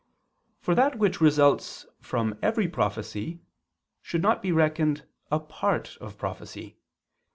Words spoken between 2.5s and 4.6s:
prophecy should not be